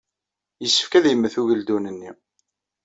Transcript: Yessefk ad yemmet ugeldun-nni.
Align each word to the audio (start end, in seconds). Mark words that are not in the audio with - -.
Yessefk 0.63 0.93
ad 0.95 1.05
yemmet 1.07 1.35
ugeldun-nni. 1.41 2.11